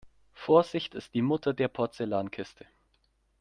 Vorsicht 0.33 0.95
ist 0.95 1.13
die 1.13 1.21
Mutter 1.21 1.53
der 1.53 1.67
Porzellankiste. 1.67 2.65